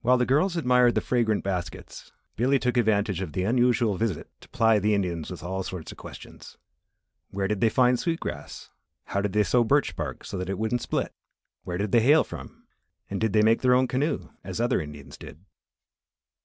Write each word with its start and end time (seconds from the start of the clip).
While 0.00 0.18
the 0.18 0.26
girls 0.26 0.56
admired 0.56 0.96
the 0.96 1.00
fragrant 1.00 1.44
baskets, 1.44 2.10
Billy 2.34 2.58
took 2.58 2.76
advantage 2.76 3.20
of 3.20 3.34
the 3.34 3.44
unusual 3.44 3.96
visit 3.96 4.28
to 4.40 4.48
ply 4.48 4.80
the 4.80 4.94
Indians 4.96 5.30
with 5.30 5.44
all 5.44 5.62
sorts 5.62 5.92
of 5.92 5.96
questions. 5.98 6.56
Where 7.30 7.46
did 7.46 7.60
they 7.60 7.68
find 7.68 7.96
sweet 7.96 8.18
grass; 8.18 8.70
how 9.04 9.20
they 9.20 9.44
sewed 9.44 9.68
birch 9.68 9.94
bark 9.94 10.24
so 10.24 10.36
that 10.38 10.50
it 10.50 10.58
wouldn't 10.58 10.82
split; 10.82 11.14
where 11.62 11.78
did 11.78 11.92
they 11.92 12.00
hail 12.02 12.24
from, 12.24 12.64
and 13.08 13.20
did 13.20 13.32
they 13.32 13.42
make 13.42 13.62
their 13.62 13.74
own 13.76 13.86
canoe, 13.86 14.28
as 14.42 14.60
other 14.60 14.80
Indians 14.80 15.16
did. 15.16 15.44